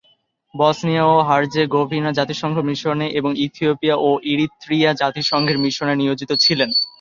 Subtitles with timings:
[0.53, 6.69] Bosnia ও Herzegovina জাতিসংঘ মিশনে এবং ইথিওপিয়া ও ইরিত্রিয়া জাতিসংঘের মিশনে নিয়োজিত ছিলেন।